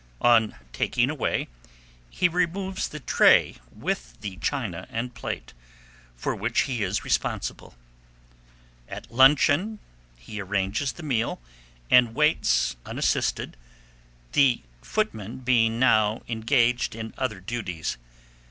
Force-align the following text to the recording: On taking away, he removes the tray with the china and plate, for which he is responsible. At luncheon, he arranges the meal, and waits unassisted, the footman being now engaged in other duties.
On 0.21 0.55
taking 0.73 1.11
away, 1.11 1.47
he 2.09 2.27
removes 2.27 2.87
the 2.87 2.99
tray 2.99 3.57
with 3.71 4.19
the 4.21 4.37
china 4.37 4.87
and 4.89 5.13
plate, 5.13 5.53
for 6.15 6.33
which 6.35 6.61
he 6.61 6.81
is 6.81 7.03
responsible. 7.05 7.75
At 8.89 9.11
luncheon, 9.11 9.77
he 10.17 10.41
arranges 10.41 10.91
the 10.93 11.03
meal, 11.03 11.39
and 11.91 12.15
waits 12.15 12.77
unassisted, 12.83 13.55
the 14.31 14.63
footman 14.81 15.37
being 15.41 15.77
now 15.79 16.23
engaged 16.27 16.95
in 16.95 17.13
other 17.15 17.39
duties. 17.39 17.97